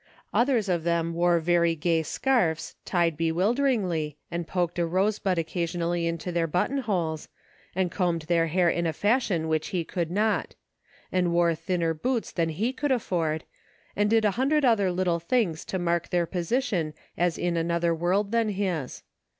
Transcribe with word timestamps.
Others 0.33 0.67
of 0.67 0.83
them 0.83 1.13
wore 1.13 1.39
very 1.39 1.75
gay 1.75 2.01
scarfs, 2.01 2.75
tied 2.85 3.15
bewilderingly, 3.15 4.17
and 4.31 4.47
poked 4.47 4.79
a 4.79 4.85
rosebud 4.87 5.37
occasionally 5.37 6.07
into 6.07 6.31
their 6.31 6.47
buttonholes, 6.47 7.27
and 7.75 7.91
combed 7.91 8.23
their 8.23 8.47
hair 8.47 8.67
in 8.67 8.87
a 8.87 8.93
fashion 8.93 9.47
which 9.47 9.67
he 9.67 9.83
could 9.85 10.09
not; 10.09 10.55
and 11.11 11.31
wore 11.31 11.53
thinner 11.53 11.93
boots 11.93 12.31
than 12.31 12.49
he 12.49 12.73
could 12.73 12.91
afford, 12.91 13.43
and 13.95 14.09
did 14.09 14.25
a 14.25 14.31
hundred 14.31 14.65
other 14.65 14.91
little 14.91 15.19
things 15.19 15.63
to 15.65 15.77
mark 15.77 16.09
their 16.09 16.25
position 16.25 16.95
as 17.15 17.37
in 17.37 17.55
another 17.55 17.93
world 17.93 18.31
than 18.31 18.49
his. 18.49 19.03